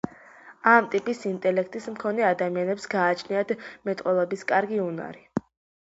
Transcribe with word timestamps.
ამ 0.71 0.87
ტიპის 0.95 1.21
ინტელექტის 1.31 1.89
მქონე 1.95 2.27
ადამიანებს 2.31 2.91
გააჩნიათ 2.97 3.57
მეტყველების 3.91 4.51
კარგი 4.55 4.85
უნარი. 4.93 5.29